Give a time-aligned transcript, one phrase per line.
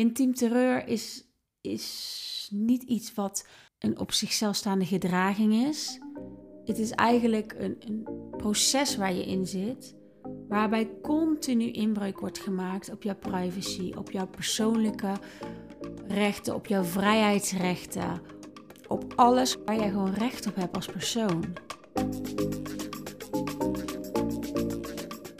[0.00, 1.24] Intiem terreur is,
[1.60, 3.46] is niet iets wat
[3.78, 6.00] een op zichzelf staande gedraging is.
[6.64, 9.96] Het is eigenlijk een, een proces waar je in zit,
[10.48, 15.12] waarbij continu inbreuk wordt gemaakt op jouw privacy, op jouw persoonlijke
[16.08, 18.22] rechten, op jouw vrijheidsrechten,
[18.88, 21.44] op alles waar jij gewoon recht op hebt als persoon.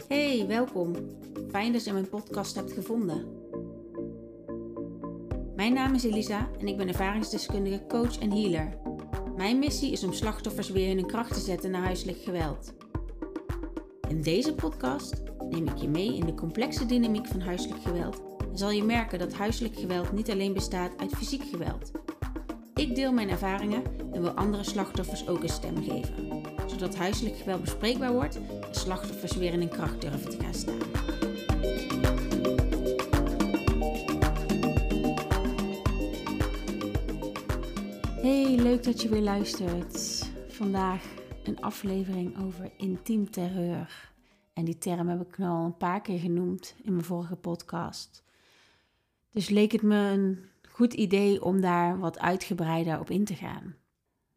[0.07, 0.95] Hey, welkom.
[1.49, 3.30] Fijn dat je mijn podcast hebt gevonden.
[5.61, 8.77] Mijn naam is Elisa en ik ben ervaringsdeskundige, coach en healer.
[9.37, 12.73] Mijn missie is om slachtoffers weer in hun kracht te zetten naar huiselijk geweld.
[14.07, 18.21] In deze podcast neem ik je mee in de complexe dynamiek van huiselijk geweld
[18.51, 21.91] en zal je merken dat huiselijk geweld niet alleen bestaat uit fysiek geweld.
[22.75, 23.83] Ik deel mijn ervaringen
[24.13, 29.35] en wil andere slachtoffers ook een stem geven, zodat huiselijk geweld bespreekbaar wordt en slachtoffers
[29.35, 31.30] weer in hun kracht durven te gaan staan.
[38.71, 40.29] Leuk dat je weer luistert.
[40.47, 41.05] Vandaag
[41.43, 44.11] een aflevering over intiem terreur.
[44.53, 48.23] En die term heb ik al een paar keer genoemd in mijn vorige podcast.
[49.31, 53.75] Dus leek het me een goed idee om daar wat uitgebreider op in te gaan.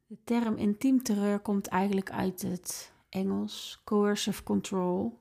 [0.06, 5.18] De term intiem terreur komt eigenlijk uit het Engels coercive control.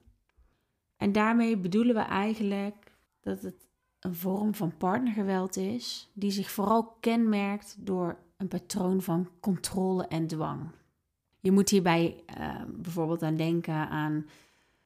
[0.98, 2.92] En daarmee bedoelen we eigenlijk
[3.22, 3.68] dat het
[4.00, 10.28] een vorm van partnergeweld is, die zich vooral kenmerkt door een patroon van controle en
[10.28, 10.62] dwang.
[11.40, 14.26] Je moet hierbij uh, bijvoorbeeld aan denken aan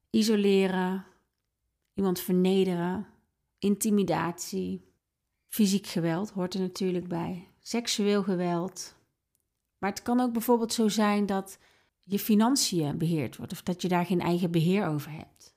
[0.09, 1.05] isoleren,
[1.94, 3.08] iemand vernederen,
[3.59, 4.81] intimidatie,
[5.47, 8.95] fysiek geweld hoort er natuurlijk bij, seksueel geweld.
[9.77, 11.59] Maar het kan ook bijvoorbeeld zo zijn dat
[12.03, 15.55] je financiën beheerd wordt of dat je daar geen eigen beheer over hebt.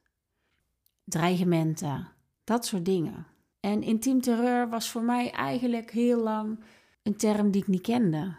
[1.05, 2.09] Dreigementen,
[2.45, 3.27] dat soort dingen.
[3.61, 6.59] En intiem terreur was voor mij eigenlijk heel lang
[7.03, 8.35] een term die ik niet kende.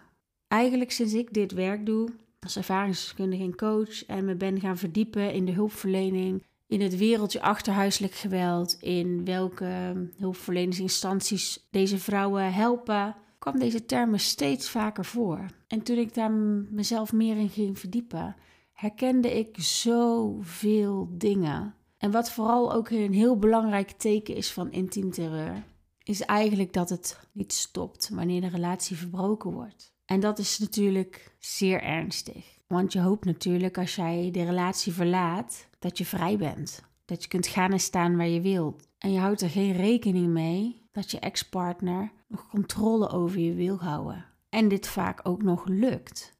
[0.47, 2.09] Eigenlijk sinds ik dit werk doe,
[2.39, 7.41] als ervaringsdeskundige en coach, en me ben gaan verdiepen in de hulpverlening, in het wereldje
[7.41, 15.45] achterhuiselijk geweld, in welke hulpverleningsinstanties deze vrouwen helpen, kwam deze termen steeds vaker voor.
[15.67, 16.31] En toen ik daar
[16.71, 18.35] mezelf meer in ging verdiepen,
[18.73, 21.73] herkende ik zoveel dingen.
[21.97, 25.63] En wat vooral ook een heel belangrijk teken is van intiem terreur,
[26.03, 29.93] is eigenlijk dat het niet stopt wanneer de relatie verbroken wordt.
[30.05, 32.45] En dat is natuurlijk zeer ernstig.
[32.67, 36.83] Want je hoopt natuurlijk als jij de relatie verlaat dat je vrij bent.
[37.05, 38.87] Dat je kunt gaan en staan waar je wilt.
[38.97, 43.77] En je houdt er geen rekening mee dat je ex-partner nog controle over je wil
[43.77, 44.25] houden.
[44.49, 46.39] En dit vaak ook nog lukt.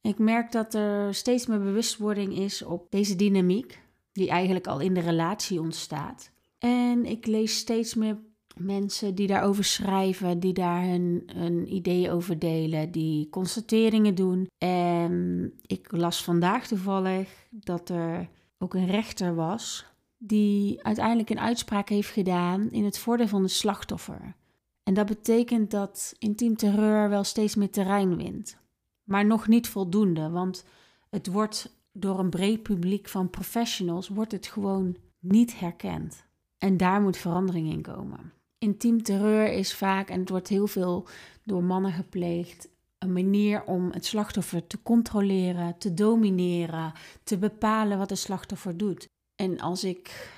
[0.00, 3.80] Ik merk dat er steeds meer bewustwording is op deze dynamiek,
[4.12, 6.30] die eigenlijk al in de relatie ontstaat.
[6.58, 8.18] En ik lees steeds meer
[8.60, 14.48] mensen die daarover schrijven, die daar hun, ideeën over delen, die constateringen doen.
[14.58, 18.28] En ik las vandaag toevallig dat er
[18.58, 19.88] ook een rechter was
[20.22, 24.34] die uiteindelijk een uitspraak heeft gedaan in het voordeel van de slachtoffer.
[24.82, 28.58] En dat betekent dat intiem terreur wel steeds meer terrein wint.
[29.04, 30.64] Maar nog niet voldoende, want
[31.10, 36.24] het wordt door een breed publiek van professionals wordt het gewoon niet herkend.
[36.58, 38.32] En daar moet verandering in komen.
[38.60, 41.08] Intiem terreur is vaak, en het wordt heel veel
[41.44, 46.92] door mannen gepleegd, een manier om het slachtoffer te controleren, te domineren,
[47.24, 49.08] te bepalen wat het slachtoffer doet.
[49.34, 50.32] En als ik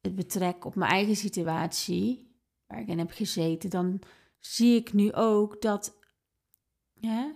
[0.00, 2.30] het betrek op mijn eigen situatie,
[2.66, 4.00] waar ik in heb gezeten, dan
[4.38, 5.98] zie ik nu ook dat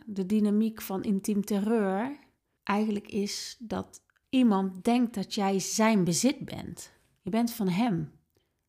[0.06, 2.18] de dynamiek van intiem terreur
[2.62, 6.92] eigenlijk is dat iemand denkt dat jij zijn bezit bent.
[7.22, 8.12] Je bent van hem.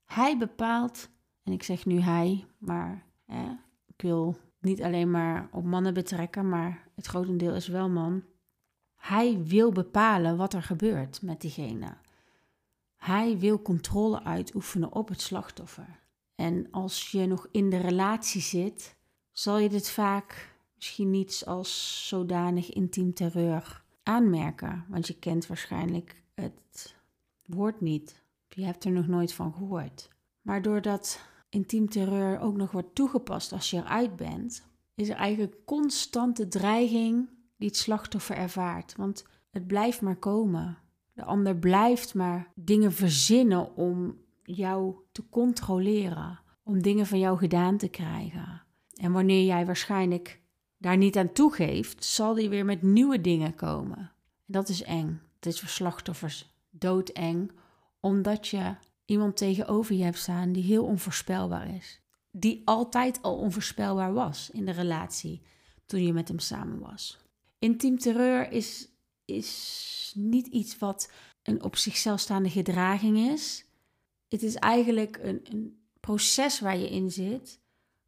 [0.05, 1.09] Hij bepaalt
[1.44, 3.06] en ik zeg nu hij, maar
[3.88, 8.24] ik wil niet alleen maar op mannen betrekken, maar het grotendeel is wel man.
[8.96, 11.97] Hij wil bepalen wat er gebeurt met diegene.
[12.96, 16.00] Hij wil controle uitoefenen op het slachtoffer.
[16.35, 18.95] En als je nog in de relatie zit,
[19.31, 24.86] zal je dit vaak misschien niet als zodanig intiem terreur aanmerken.
[24.88, 26.95] Want je kent waarschijnlijk het
[27.45, 28.24] woord niet.
[28.48, 30.10] Je hebt er nog nooit van gehoord.
[30.42, 31.19] Maar doordat
[31.51, 37.30] intiem terreur ook nog wordt toegepast als je eruit bent, is er eigenlijk constante dreiging
[37.57, 38.95] die het slachtoffer ervaart.
[38.95, 40.77] Want het blijft maar komen.
[41.13, 47.77] De ander blijft maar dingen verzinnen om jou te controleren, om dingen van jou gedaan
[47.77, 48.63] te krijgen.
[48.95, 50.42] En wanneer jij waarschijnlijk
[50.77, 53.98] daar niet aan toegeeft, zal die weer met nieuwe dingen komen.
[53.98, 54.12] En
[54.45, 55.21] dat is eng.
[55.39, 57.51] Dat is voor slachtoffers doodeng,
[58.00, 58.75] omdat je
[59.12, 62.00] iemand tegenover je hebt staan die heel onvoorspelbaar is.
[62.31, 65.42] die altijd al onvoorspelbaar was in de relatie
[65.86, 67.18] toen je met hem samen was.
[67.60, 68.88] Intiem terreur is,
[69.25, 71.12] is niet iets wat
[71.44, 73.66] een op zichzelf staande gedraging is.
[74.30, 77.60] Het is eigenlijk een, een proces waar je in zit,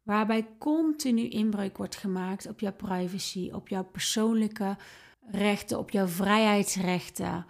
[0.02, 4.76] waarbij continu inbreuk wordt gemaakt op jouw privacy, op jouw persoonlijke
[5.26, 7.46] rechten, op jouw vrijheidsrechten,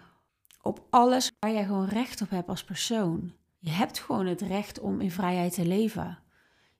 [0.61, 3.33] op alles waar jij gewoon recht op hebt als persoon.
[3.65, 6.19] Je hebt gewoon het recht om in vrijheid te leven.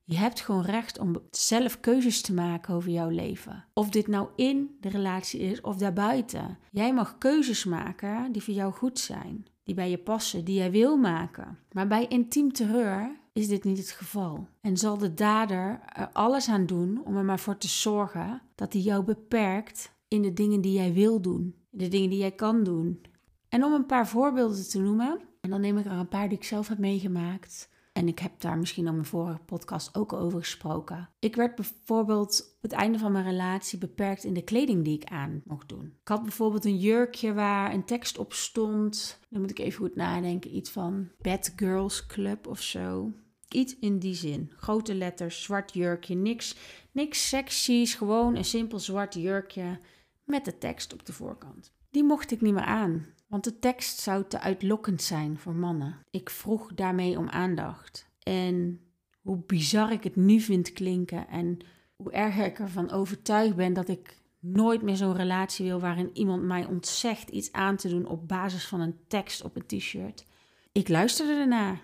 [0.04, 3.66] Je hebt gewoon recht om zelf keuzes te maken over jouw leven.
[3.74, 6.58] Of dit nou in de relatie is of daarbuiten.
[6.72, 10.72] Jij mag keuzes maken die voor jou goed zijn, die bij je passen, die jij
[10.72, 11.58] wil maken.
[11.72, 14.48] Maar bij intiem terreur is dit niet het geval.
[14.62, 18.74] En zal de dader er alles aan doen om er maar voor te zorgen dat
[18.74, 22.64] hij jou beperkt in de dingen die jij wil doen, de dingen die jij kan
[22.64, 23.02] doen.
[23.50, 26.38] En om een paar voorbeelden te noemen, en dan neem ik er een paar die
[26.38, 27.70] ik zelf heb meegemaakt.
[27.94, 31.10] En ik heb daar misschien op mijn vorige podcast ook over gesproken.
[31.20, 35.10] Ik werd bijvoorbeeld op het einde van mijn relatie beperkt in de kleding die ik
[35.10, 35.86] aan mocht doen.
[36.02, 39.20] Ik had bijvoorbeeld een jurkje waar een tekst op stond.
[39.30, 40.56] Dan moet ik even goed nadenken.
[40.56, 43.12] Iets van Bad Girls Club of zo.
[43.50, 44.52] Iets in die zin.
[44.56, 46.56] Grote letters, zwart jurkje, niks,
[46.92, 47.94] niks seksies.
[47.94, 49.80] Gewoon een simpel zwart jurkje
[50.24, 51.74] met de tekst op de voorkant.
[51.92, 53.06] Die mocht ik niet meer aan.
[53.26, 56.02] Want de tekst zou te uitlokkend zijn voor mannen.
[56.10, 58.10] Ik vroeg daarmee om aandacht.
[58.20, 58.80] En
[59.22, 61.58] hoe bizar ik het nu vind klinken en
[61.96, 66.44] hoe erg ik ervan overtuigd ben dat ik nooit meer zo'n relatie wil waarin iemand
[66.44, 70.26] mij ontzegt iets aan te doen op basis van een tekst op een t-shirt.
[70.72, 71.84] Ik luisterde ernaar.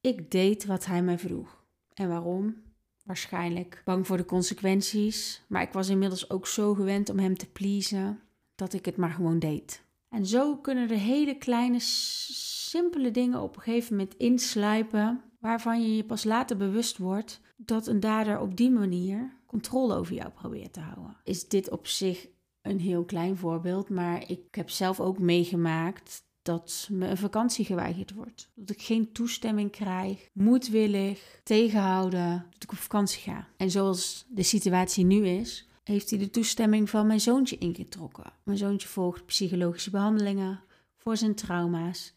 [0.00, 1.64] Ik deed wat hij mij vroeg.
[1.94, 2.62] En waarom?
[3.04, 7.46] Waarschijnlijk bang voor de consequenties, maar ik was inmiddels ook zo gewend om hem te
[7.46, 8.20] pleasen
[8.54, 9.83] dat ik het maar gewoon deed.
[10.14, 15.96] En zo kunnen er hele kleine, simpele dingen op een gegeven moment insluipen, waarvan je
[15.96, 20.72] je pas later bewust wordt dat een dader op die manier controle over jou probeert
[20.72, 21.16] te houden.
[21.24, 22.28] Is dit op zich
[22.62, 28.14] een heel klein voorbeeld, maar ik heb zelf ook meegemaakt dat me een vakantie geweigerd
[28.14, 28.50] wordt.
[28.54, 33.48] Dat ik geen toestemming krijg, moedwillig, tegenhouden, dat ik op vakantie ga.
[33.56, 38.32] En zoals de situatie nu is, heeft hij de toestemming van mijn zoontje ingetrokken.
[38.42, 40.60] Mijn zoontje volgt psychologische behandelingen
[40.96, 42.14] voor zijn trauma's.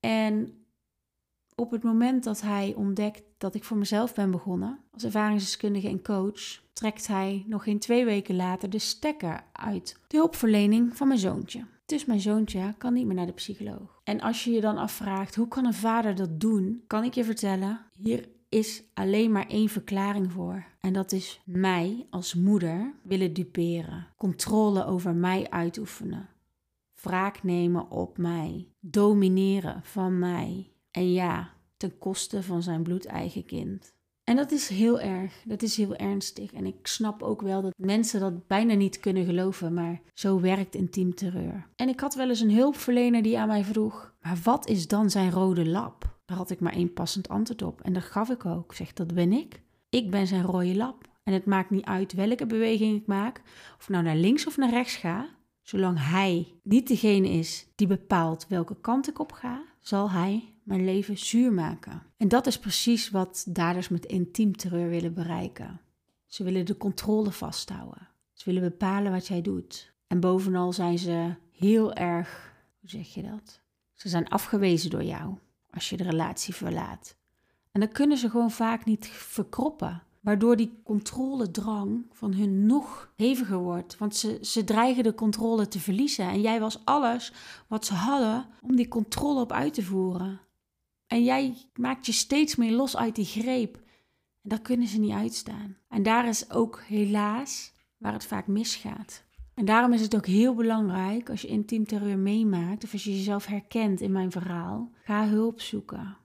[0.00, 0.64] En
[1.54, 6.02] op het moment dat hij ontdekt dat ik voor mezelf ben begonnen, als ervaringsdeskundige en
[6.02, 11.20] coach, trekt hij nog geen twee weken later de stekker uit de hulpverlening van mijn
[11.20, 11.64] zoontje.
[11.86, 14.00] Dus mijn zoontje kan niet meer naar de psycholoog.
[14.04, 16.84] En als je je dan afvraagt, hoe kan een vader dat doen?
[16.86, 20.64] Kan ik je vertellen, hier is alleen maar één verklaring voor.
[20.80, 24.06] En dat is mij als moeder willen duperen.
[24.16, 26.28] Controle over mij uitoefenen.
[27.02, 28.68] Wraak nemen op mij.
[28.80, 30.72] Domineren van mij.
[30.90, 33.94] En ja, ten koste van zijn bloedeigen kind.
[34.24, 36.52] En dat is heel erg, dat is heel ernstig.
[36.52, 40.74] En ik snap ook wel dat mensen dat bijna niet kunnen geloven, maar zo werkt
[40.74, 41.68] intiem terreur.
[41.76, 45.10] En ik had wel eens een hulpverlener die aan mij vroeg: maar wat is dan
[45.10, 46.20] zijn rode lap?
[46.32, 47.80] Had ik maar één passend antwoord op.
[47.80, 48.74] En dat gaf ik ook.
[48.74, 49.62] Zeg, dat ben ik.
[49.88, 51.10] Ik ben zijn rode lap.
[51.22, 53.42] En het maakt niet uit welke beweging ik maak,
[53.78, 55.28] of nou naar links of naar rechts ga.
[55.62, 60.84] Zolang hij niet degene is die bepaalt welke kant ik op ga, zal hij mijn
[60.84, 62.02] leven zuur maken.
[62.16, 65.80] En dat is precies wat daders met intiem terreur willen bereiken.
[66.26, 68.08] Ze willen de controle vasthouden.
[68.32, 69.94] Ze willen bepalen wat jij doet.
[70.06, 73.60] En bovenal zijn ze heel erg, hoe zeg je dat?
[73.92, 75.34] Ze zijn afgewezen door jou
[75.72, 77.16] als je de relatie verlaat.
[77.72, 80.02] En dan kunnen ze gewoon vaak niet verkroppen.
[80.20, 83.98] Waardoor die controledrang van hun nog heviger wordt.
[83.98, 86.28] Want ze, ze dreigen de controle te verliezen.
[86.28, 87.32] En jij was alles
[87.68, 90.40] wat ze hadden om die controle op uit te voeren.
[91.06, 93.74] En jij maakt je steeds meer los uit die greep.
[94.42, 95.76] En daar kunnen ze niet uitstaan.
[95.88, 99.24] En daar is ook helaas waar het vaak misgaat.
[99.54, 103.16] En daarom is het ook heel belangrijk als je intiem terreur meemaakt of als je
[103.16, 106.16] jezelf herkent in mijn verhaal, ga hulp zoeken.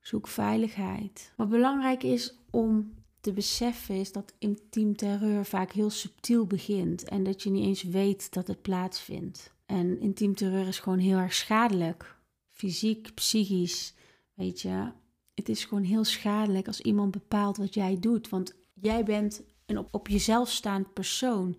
[0.00, 1.32] Zoek veiligheid.
[1.36, 7.22] Wat belangrijk is om te beseffen is dat intiem terreur vaak heel subtiel begint en
[7.22, 9.54] dat je niet eens weet dat het plaatsvindt.
[9.66, 12.16] En intiem terreur is gewoon heel erg schadelijk.
[12.50, 13.94] Fysiek, psychisch,
[14.34, 14.90] weet je.
[15.34, 19.78] Het is gewoon heel schadelijk als iemand bepaalt wat jij doet, want jij bent een
[19.78, 21.56] op, op jezelf staand persoon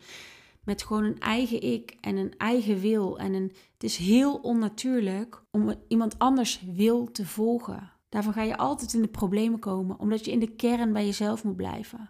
[0.67, 3.19] met gewoon een eigen ik en een eigen wil.
[3.19, 7.91] En een, het is heel onnatuurlijk om iemand anders wil te volgen.
[8.09, 11.43] Daarvan ga je altijd in de problemen komen, omdat je in de kern bij jezelf
[11.43, 12.09] moet blijven.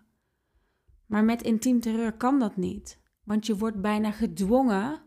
[1.05, 5.01] Maar met intiem terreur kan dat niet, want je wordt bijna gedwongen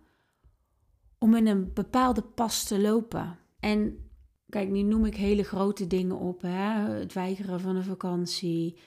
[1.19, 3.39] om in een bepaalde pas te lopen.
[3.61, 4.11] En
[4.49, 6.91] kijk, nu noem ik hele grote dingen op: hè?
[6.99, 8.79] het weigeren van een vakantie,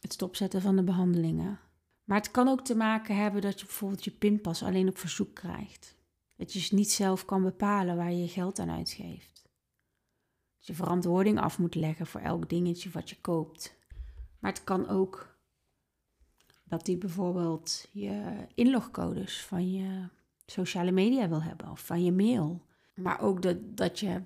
[0.00, 1.58] het stopzetten van de behandelingen.
[2.12, 5.34] Maar het kan ook te maken hebben dat je bijvoorbeeld je pinpas alleen op verzoek
[5.34, 5.96] krijgt.
[6.36, 9.42] Dat je niet zelf kan bepalen waar je je geld aan uitgeeft.
[10.56, 13.74] Dat je verantwoording af moet leggen voor elk dingetje wat je koopt.
[14.38, 15.36] Maar het kan ook
[16.64, 20.08] dat die bijvoorbeeld je inlogcodes van je
[20.46, 22.66] sociale media wil hebben of van je mail.
[22.94, 24.22] Maar ook dat, dat je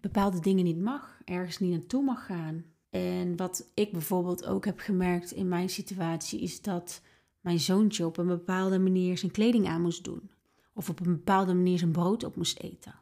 [0.00, 2.64] bepaalde dingen niet mag, ergens niet naartoe mag gaan.
[2.90, 7.02] En wat ik bijvoorbeeld ook heb gemerkt in mijn situatie is dat
[7.44, 10.30] mijn zoontje op een bepaalde manier zijn kleding aan moest doen.
[10.72, 12.94] Of op een bepaalde manier zijn brood op moest eten.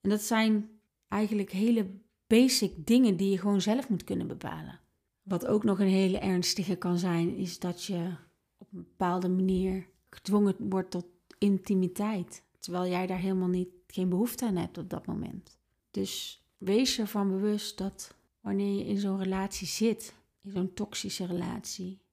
[0.00, 0.70] En dat zijn
[1.08, 1.90] eigenlijk hele
[2.26, 4.80] basic dingen die je gewoon zelf moet kunnen bepalen.
[5.22, 8.14] Wat ook nog een hele ernstige kan zijn, is dat je
[8.58, 11.06] op een bepaalde manier gedwongen wordt tot
[11.38, 12.42] intimiteit.
[12.58, 15.58] Terwijl jij daar helemaal niet, geen behoefte aan hebt op dat moment.
[15.90, 22.03] Dus wees ervan bewust dat wanneer je in zo'n relatie zit, in zo'n toxische relatie,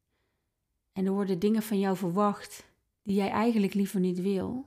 [0.91, 2.65] en er worden dingen van jou verwacht
[3.03, 4.65] die jij eigenlijk liever niet wil,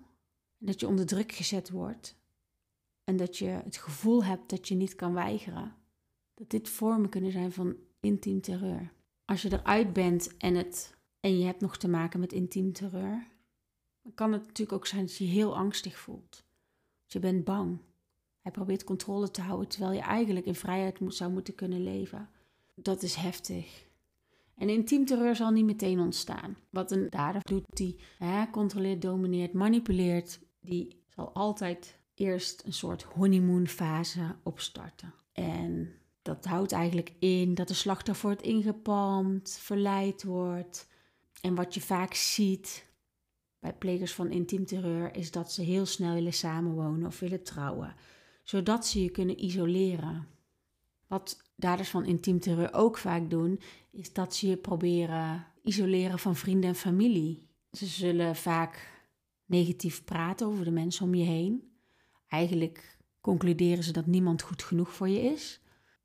[0.58, 2.16] en dat je onder druk gezet wordt,
[3.04, 5.74] en dat je het gevoel hebt dat je niet kan weigeren,
[6.34, 8.92] dat dit vormen kunnen zijn van intiem terreur.
[9.24, 13.26] Als je eruit bent en, het, en je hebt nog te maken met intiem terreur,
[14.02, 16.44] dan kan het natuurlijk ook zijn dat je heel angstig voelt.
[17.02, 17.78] Dat je bent bang.
[18.40, 22.30] Hij probeert controle te houden terwijl je eigenlijk in vrijheid zou moeten kunnen leven.
[22.74, 23.83] Dat is heftig.
[24.56, 26.56] En intiem terreur zal niet meteen ontstaan.
[26.70, 33.02] Wat een dader doet, die hè, controleert, domineert, manipuleert, die zal altijd eerst een soort
[33.02, 35.14] honeymoon fase opstarten.
[35.32, 35.92] En
[36.22, 40.88] dat houdt eigenlijk in dat de slachtoffer wordt ingepalmd, verleid wordt.
[41.40, 42.92] En wat je vaak ziet
[43.58, 47.94] bij plegers van intiem terreur is dat ze heel snel willen samenwonen of willen trouwen,
[48.42, 50.26] zodat ze je kunnen isoleren.
[51.06, 56.36] Wat daders van intiem terreur ook vaak doen, is dat ze je proberen isoleren van
[56.36, 57.48] vrienden en familie.
[57.70, 58.92] Ze zullen vaak
[59.46, 61.72] negatief praten over de mensen om je heen.
[62.28, 65.60] Eigenlijk concluderen ze dat niemand goed genoeg voor je is.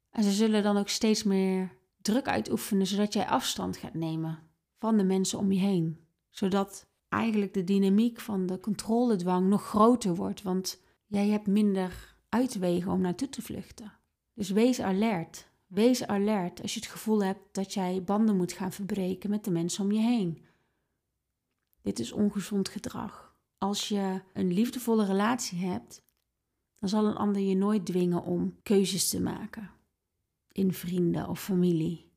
[0.10, 4.39] En ze zullen dan ook steeds meer druk uitoefenen, zodat jij afstand gaat nemen
[4.77, 6.00] van de mensen om je heen.
[6.29, 12.91] Zodat eigenlijk de dynamiek van de controledwang nog groter wordt, want jij hebt minder uitwegen
[12.91, 13.99] om naartoe te vluchten.
[14.39, 15.50] Dus wees alert.
[15.67, 19.51] Wees alert als je het gevoel hebt dat jij banden moet gaan verbreken met de
[19.51, 20.46] mensen om je heen.
[21.81, 23.36] Dit is ongezond gedrag.
[23.58, 26.01] Als je een liefdevolle relatie hebt,
[26.77, 29.72] dan zal een ander je nooit dwingen om keuzes te maken
[30.51, 32.12] in vrienden of familie.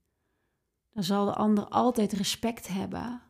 [0.91, 3.23] Dan zal de ander altijd respect hebben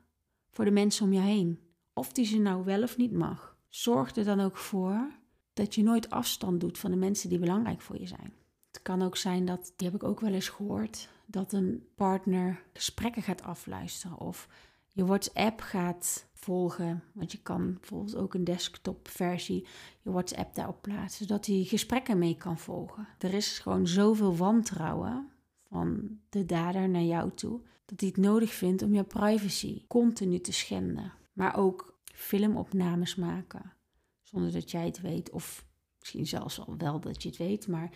[0.51, 1.61] voor de mensen om je heen.
[1.93, 3.57] Of die ze nou wel of niet mag.
[3.69, 5.13] Zorg er dan ook voor
[5.53, 8.41] dat je nooit afstand doet van de mensen die belangrijk voor je zijn.
[8.73, 12.63] Het kan ook zijn dat, die heb ik ook wel eens gehoord, dat een partner
[12.73, 14.49] gesprekken gaat afluisteren of
[14.89, 17.03] je WhatsApp gaat volgen.
[17.13, 19.67] Want je kan bijvoorbeeld ook een desktop versie
[20.03, 23.09] je WhatsApp daarop plaatsen, zodat hij gesprekken mee kan volgen.
[23.19, 25.31] Er is gewoon zoveel wantrouwen
[25.69, 30.41] van de dader naar jou toe, dat hij het nodig vindt om jouw privacy continu
[30.41, 31.13] te schenden.
[31.33, 33.73] Maar ook filmopnames maken,
[34.23, 35.67] zonder dat jij het weet, of
[35.99, 37.91] misschien zelfs al wel dat je het weet, maar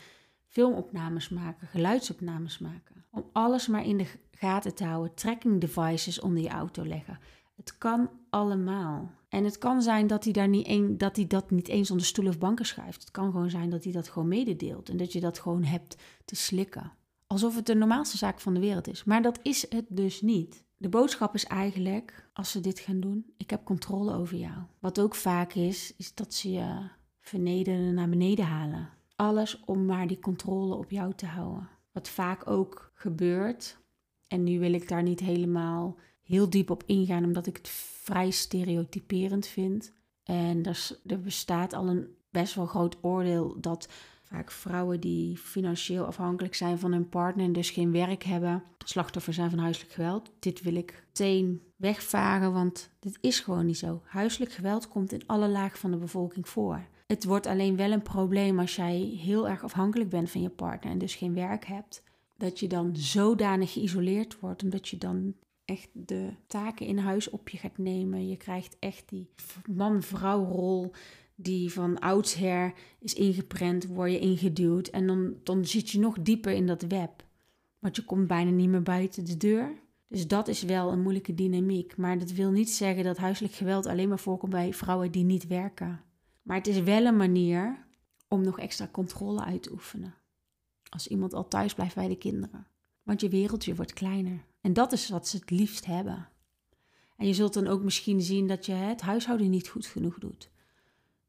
[0.46, 3.04] filmopnames maken, geluidsopnames maken.
[3.10, 7.18] Om alles maar in de gaten te houden, tracking devices onder je auto leggen.
[7.56, 9.10] Het kan allemaal.
[9.28, 12.06] En het kan zijn dat hij, daar niet een, dat, hij dat niet eens onder
[12.06, 13.00] stoelen of banken schuift.
[13.00, 15.96] Het kan gewoon zijn dat hij dat gewoon mededeelt en dat je dat gewoon hebt
[16.24, 16.92] te slikken.
[17.26, 19.04] Alsof het de normaalste zaak van de wereld is.
[19.04, 20.64] Maar dat is het dus niet.
[20.76, 24.62] De boodschap is eigenlijk, als ze dit gaan doen, ik heb controle over jou.
[24.78, 26.88] Wat ook vaak is, is dat ze je
[27.20, 28.88] vernederen naar beneden halen.
[29.16, 31.68] Alles om maar die controle op jou te houden.
[31.92, 33.78] Wat vaak ook gebeurt,
[34.28, 38.30] en nu wil ik daar niet helemaal heel diep op ingaan, omdat ik het vrij
[38.30, 39.92] stereotyperend vind.
[40.22, 43.88] En er, er bestaat al een best wel groot oordeel dat
[44.22, 49.32] vaak vrouwen die financieel afhankelijk zijn van hun partner en dus geen werk hebben, slachtoffer
[49.32, 50.30] zijn van huiselijk geweld.
[50.38, 54.02] Dit wil ik meteen wegvagen, want dit is gewoon niet zo.
[54.04, 56.86] Huiselijk geweld komt in alle lagen van de bevolking voor.
[57.06, 60.92] Het wordt alleen wel een probleem als jij heel erg afhankelijk bent van je partner
[60.92, 62.02] en dus geen werk hebt.
[62.36, 65.34] Dat je dan zodanig geïsoleerd wordt, omdat je dan
[65.64, 68.28] echt de taken in huis op je gaat nemen.
[68.28, 69.28] Je krijgt echt die
[69.70, 70.92] man-vrouw rol
[71.34, 74.88] die van oudsher is ingeprent, word je ingeduwd.
[74.88, 77.24] En dan, dan zit je nog dieper in dat web.
[77.78, 79.74] Want je komt bijna niet meer buiten de deur.
[80.08, 81.96] Dus dat is wel een moeilijke dynamiek.
[81.96, 85.46] Maar dat wil niet zeggen dat huiselijk geweld alleen maar voorkomt bij vrouwen die niet
[85.46, 86.00] werken.
[86.46, 87.86] Maar het is wel een manier
[88.28, 90.14] om nog extra controle uit te oefenen.
[90.88, 92.66] Als iemand al thuis blijft bij de kinderen.
[93.02, 94.44] Want je wereldje wordt kleiner.
[94.60, 96.28] En dat is wat ze het liefst hebben.
[97.16, 100.50] En je zult dan ook misschien zien dat je het huishouden niet goed genoeg doet.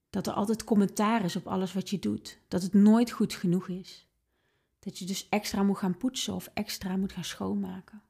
[0.09, 2.39] Dat er altijd commentaar is op alles wat je doet.
[2.47, 4.07] Dat het nooit goed genoeg is.
[4.79, 8.01] Dat je dus extra moet gaan poetsen of extra moet gaan schoonmaken.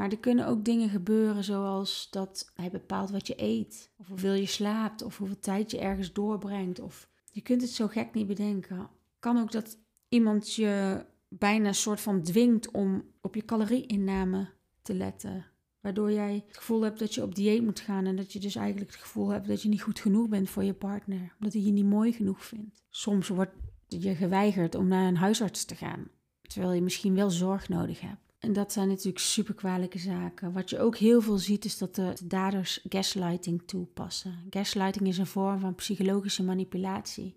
[0.00, 4.32] Maar er kunnen ook dingen gebeuren zoals dat hij bepaalt wat je eet, of hoeveel
[4.32, 6.80] je slaapt, of hoeveel tijd je ergens doorbrengt.
[6.80, 8.88] Of je kunt het zo gek niet bedenken.
[9.18, 9.78] Kan ook dat
[10.08, 14.48] iemand je bijna een soort van dwingt om op je calorieinname
[14.82, 15.46] te letten.
[15.80, 18.54] Waardoor jij het gevoel hebt dat je op dieet moet gaan en dat je dus
[18.54, 21.34] eigenlijk het gevoel hebt dat je niet goed genoeg bent voor je partner.
[21.38, 22.82] Omdat hij je niet mooi genoeg vindt.
[22.90, 23.54] Soms wordt
[23.86, 26.08] je geweigerd om naar een huisarts te gaan,
[26.42, 28.29] terwijl je misschien wel zorg nodig hebt.
[28.40, 30.52] En dat zijn natuurlijk super kwalijke zaken.
[30.52, 34.34] Wat je ook heel veel ziet is dat de daders gaslighting toepassen.
[34.50, 37.36] Gaslighting is een vorm van psychologische manipulatie.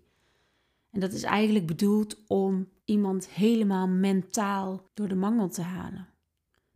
[0.90, 6.08] En dat is eigenlijk bedoeld om iemand helemaal mentaal door de mangel te halen.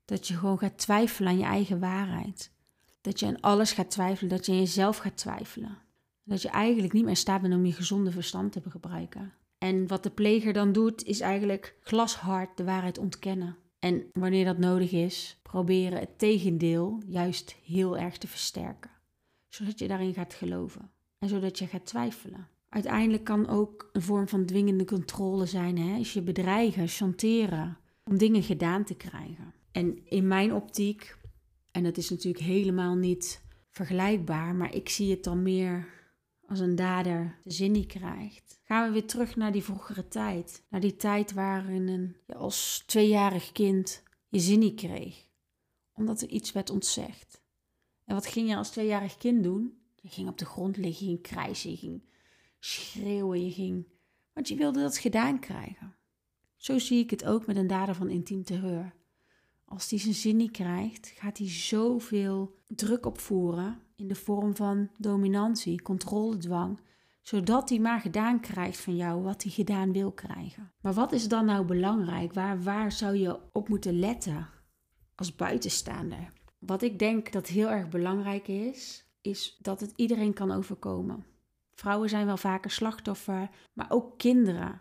[0.04, 2.50] Dat je gewoon gaat twijfelen aan je eigen waarheid.
[3.00, 5.78] Dat je aan alles gaat twijfelen, dat je aan jezelf gaat twijfelen.
[6.24, 9.32] Dat je eigenlijk niet meer in staat bent om je gezonde verstand te gebruiken.
[9.58, 13.56] En wat de pleger dan doet, is eigenlijk glashard de waarheid ontkennen.
[13.78, 18.90] En wanneer dat nodig is, proberen het tegendeel juist heel erg te versterken.
[19.48, 20.90] Zodat je daarin gaat geloven.
[21.18, 22.48] En zodat je gaat twijfelen.
[22.68, 25.78] Uiteindelijk kan ook een vorm van dwingende controle zijn.
[25.78, 25.98] Hè?
[25.98, 29.54] Is je bedreigen, chanteren, om dingen gedaan te krijgen.
[29.72, 31.16] En in mijn optiek,
[31.70, 35.97] en dat is natuurlijk helemaal niet vergelijkbaar, maar ik zie het dan meer
[36.48, 38.60] als een dader de zin niet krijgt.
[38.64, 40.64] Gaan we weer terug naar die vroegere tijd.
[40.68, 45.26] Naar die tijd waarin een, je als tweejarig kind je zin niet kreeg.
[45.92, 47.42] Omdat er iets werd ontzegd.
[48.04, 49.78] En wat ging je als tweejarig kind doen?
[50.00, 52.02] Je ging op de grond liggen, je ging krijsen, je ging
[52.58, 53.86] schreeuwen, je ging...
[54.32, 55.96] Want je wilde dat gedaan krijgen.
[56.56, 58.94] Zo zie ik het ook met een dader van intiem terreur.
[59.68, 64.90] Als hij zijn zin niet krijgt, gaat hij zoveel druk opvoeren in de vorm van
[64.96, 66.80] dominantie, controledwang,
[67.22, 70.72] zodat hij maar gedaan krijgt van jou wat hij gedaan wil krijgen.
[70.80, 72.32] Maar wat is dan nou belangrijk?
[72.32, 74.48] Waar, waar zou je op moeten letten
[75.14, 76.32] als buitenstaander?
[76.58, 81.24] Wat ik denk dat heel erg belangrijk is, is dat het iedereen kan overkomen.
[81.74, 84.80] Vrouwen zijn wel vaker slachtoffer, maar ook kinderen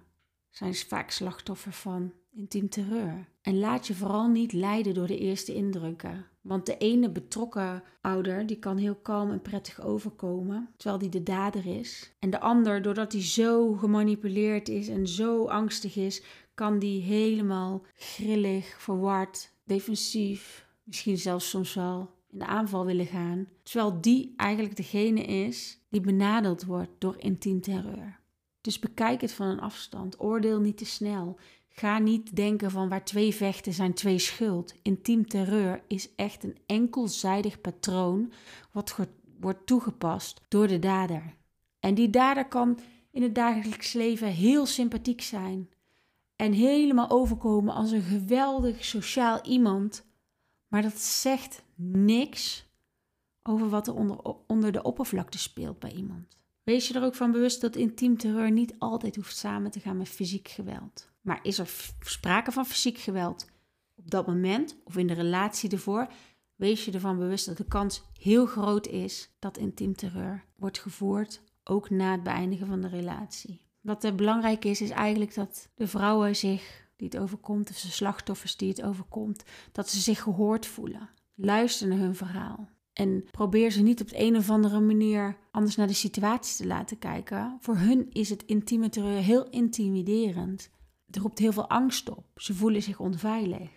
[0.50, 3.28] zijn vaak slachtoffer van intiem terreur.
[3.48, 6.26] En laat je vooral niet leiden door de eerste indrukken.
[6.42, 11.24] Want de ene betrokken ouder die kan heel kalm en prettig overkomen, terwijl die de
[11.24, 12.14] dader is.
[12.20, 17.86] En de ander, doordat hij zo gemanipuleerd is en zo angstig is, kan die helemaal
[17.96, 23.48] grillig, verward, defensief, misschien zelfs soms wel in de aanval willen gaan.
[23.64, 28.20] Terwijl die eigenlijk degene is die benadeeld wordt door intiem terreur.
[28.62, 30.22] Dus bekijk het van een afstand.
[30.22, 31.38] Oordeel niet te snel.
[31.80, 34.74] Ga niet denken van waar twee vechten zijn twee schuld.
[34.82, 38.32] Intiem terreur is echt een enkelzijdig patroon
[38.72, 38.96] wat
[39.40, 41.36] wordt toegepast door de dader.
[41.80, 42.80] En die dader kan
[43.12, 45.70] in het dagelijks leven heel sympathiek zijn
[46.36, 50.06] en helemaal overkomen als een geweldig sociaal iemand,
[50.68, 52.66] maar dat zegt niks
[53.44, 56.38] over wat er onder, onder de oppervlakte speelt bij iemand.
[56.63, 59.98] Wees je er ook van bewust dat intiem terreur niet altijd hoeft samen te gaan
[59.98, 61.10] met fysiek geweld.
[61.28, 63.46] Maar is er sprake van fysiek geweld
[63.96, 66.08] op dat moment of in de relatie ervoor,
[66.56, 71.42] wees je ervan bewust dat de kans heel groot is dat intiem terreur wordt gevoerd,
[71.63, 73.62] ook na het beëindigen van de relatie.
[73.82, 78.58] Wat belangrijk is, is eigenlijk dat de vrouwen zich die het overkomt, of de slachtoffers
[78.58, 81.10] die het overkomt, dat ze zich gehoord voelen.
[81.36, 82.70] Luister naar hun verhaal.
[82.94, 86.68] En probeer ze niet op de een of andere manier anders naar de situatie te
[86.68, 87.58] laten kijken.
[87.60, 90.70] Voor hun is het intieme terreur heel intimiderend.
[91.08, 92.26] Het roept heel veel angst op.
[92.36, 93.70] Ze voelen zich onveilig.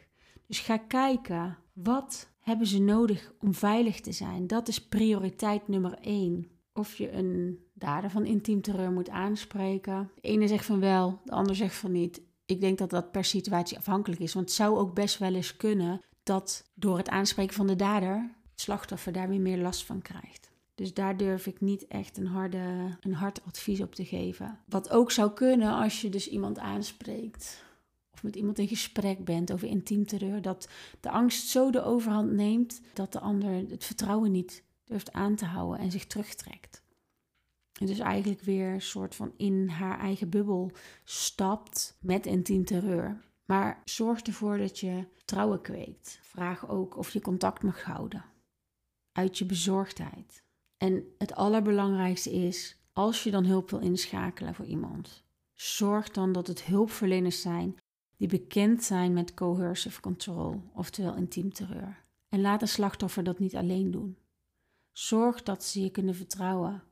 [0.47, 4.47] Dus ga kijken, wat hebben ze nodig om veilig te zijn?
[4.47, 6.51] Dat is prioriteit nummer één.
[6.73, 10.11] Of je een dader van intiem terreur moet aanspreken.
[10.15, 12.23] De ene zegt van wel, de ander zegt van niet.
[12.45, 14.35] Ik denk dat dat per situatie afhankelijk is.
[14.35, 18.35] Want het zou ook best wel eens kunnen dat door het aanspreken van de dader
[18.55, 20.50] slachtoffer daar weer meer last van krijgt.
[20.81, 24.59] Dus daar durf ik niet echt een, harde, een hard advies op te geven.
[24.67, 27.65] Wat ook zou kunnen als je dus iemand aanspreekt
[28.13, 30.69] of met iemand in gesprek bent over intiem terreur, dat
[31.01, 35.45] de angst zo de overhand neemt dat de ander het vertrouwen niet durft aan te
[35.45, 36.83] houden en zich terugtrekt.
[37.81, 40.71] En dus eigenlijk weer een soort van in haar eigen bubbel
[41.05, 43.21] stapt met intiem terreur.
[43.45, 46.19] Maar zorg ervoor dat je vertrouwen kweekt.
[46.23, 48.25] Vraag ook of je contact mag houden
[49.13, 50.49] uit je bezorgdheid.
[50.83, 56.47] En het allerbelangrijkste is, als je dan hulp wil inschakelen voor iemand, zorg dan dat
[56.47, 57.77] het hulpverleners zijn
[58.17, 62.05] die bekend zijn met coercive control, oftewel intiem terreur.
[62.29, 64.17] En laat een slachtoffer dat niet alleen doen.
[64.93, 66.83] Zorg dat ze je kunnen vertrouwen.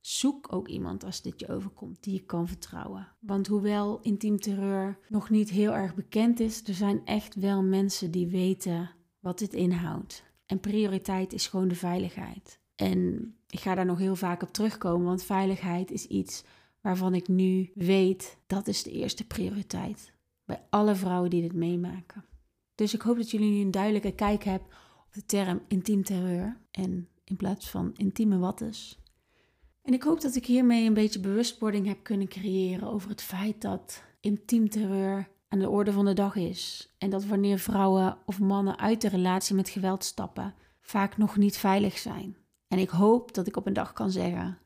[0.00, 3.08] Zoek ook iemand als dit je overkomt die je kan vertrouwen.
[3.20, 8.10] Want hoewel intiem terreur nog niet heel erg bekend is, er zijn echt wel mensen
[8.10, 10.24] die weten wat dit inhoudt.
[10.46, 12.60] En prioriteit is gewoon de veiligheid.
[12.80, 16.44] En ik ga daar nog heel vaak op terugkomen, want veiligheid is iets
[16.80, 20.12] waarvan ik nu weet dat is de eerste prioriteit.
[20.44, 22.24] Bij alle vrouwen die dit meemaken.
[22.74, 24.68] Dus ik hoop dat jullie nu een duidelijke kijk hebben
[25.06, 26.56] op de term intiem terreur.
[26.70, 28.98] En in plaats van intieme wattes.
[29.82, 33.60] En ik hoop dat ik hiermee een beetje bewustwording heb kunnen creëren over het feit
[33.60, 36.94] dat intiem terreur aan de orde van de dag is.
[36.98, 41.56] En dat wanneer vrouwen of mannen uit de relatie met geweld stappen, vaak nog niet
[41.56, 42.36] veilig zijn.
[42.68, 44.58] En ik hoop dat ik op een dag kan zeggen: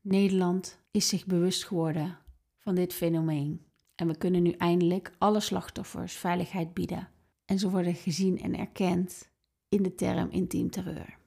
[0.00, 2.18] Nederland is zich bewust geworden
[2.56, 3.64] van dit fenomeen.
[3.94, 7.08] En we kunnen nu eindelijk alle slachtoffers veiligheid bieden.
[7.44, 9.30] En ze worden gezien en erkend
[9.68, 11.18] in de term intiem terreur.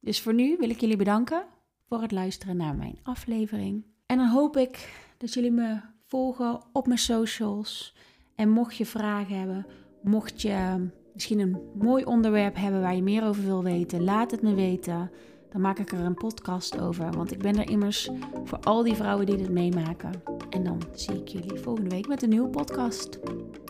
[0.00, 1.46] Dus voor nu wil ik jullie bedanken
[1.86, 3.84] voor het luisteren naar mijn aflevering.
[4.06, 7.94] En dan hoop ik dat jullie me volgen op mijn socials.
[8.34, 9.66] En mocht je vragen hebben,
[10.02, 14.42] mocht je misschien een mooi onderwerp hebben waar je meer over wil weten, laat het
[14.42, 15.10] me weten.
[15.54, 17.12] Dan maak ik er een podcast over.
[17.12, 18.10] Want ik ben er immers
[18.44, 20.22] voor al die vrouwen die dit meemaken.
[20.50, 23.18] En dan zie ik jullie volgende week met een nieuwe podcast.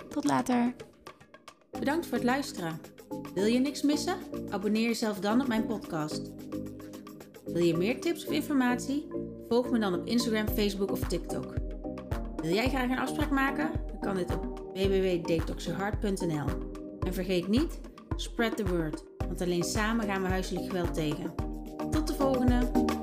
[0.08, 0.74] Tot later.
[1.78, 2.80] Bedankt voor het luisteren.
[3.34, 4.16] Wil je niks missen?
[4.50, 6.30] Abonneer jezelf dan op mijn podcast.
[7.44, 9.06] Wil je meer tips of informatie?
[9.48, 11.54] Volg me dan op Instagram, Facebook of TikTok.
[12.36, 13.70] Wil jij graag een afspraak maken?
[13.86, 16.46] Dan kan dit op www.detoxyourheart.nl.
[17.00, 17.80] En vergeet niet,
[18.16, 21.43] spread the word, want alleen samen gaan we huiselijk geweld tegen.
[21.94, 22.93] Tot de volgende!